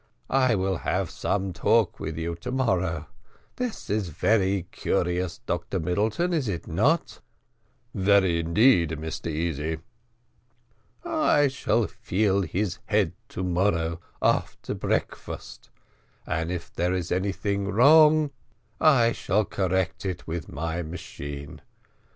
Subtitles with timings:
[0.33, 3.05] I will have some talk with you to morrow.
[3.57, 7.19] This is very curious, Dr Middleton, is it not?"
[7.93, 9.77] "Very, indeed, Mr Easy."
[11.05, 15.69] "I shall feel his head to morrow after breakfast,
[16.25, 18.31] and if there is anything wrong
[18.79, 21.61] I shall correct it with my machine.